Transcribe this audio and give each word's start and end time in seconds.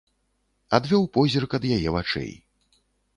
Адвёў 0.77 1.03
позірк 1.17 1.51
ад 1.57 1.67
яе 1.75 1.89
вачэй. 1.97 2.33